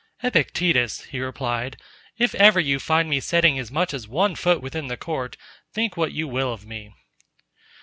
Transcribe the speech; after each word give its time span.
"Epictetus," 0.23 1.03
he 1.11 1.19
replied, 1.19 1.77
"if 2.17 2.33
ever 2.33 2.59
you 2.59 2.79
find 2.79 3.07
me 3.07 3.19
setting 3.19 3.59
as 3.59 3.69
much 3.69 3.93
as 3.93 4.07
one 4.07 4.33
foot 4.33 4.59
within 4.59 4.87
the 4.87 4.97
Court, 4.97 5.37
think 5.73 5.95
what 5.95 6.11
you 6.11 6.27
will 6.27 6.51
of 6.51 6.65
me." 6.65 6.91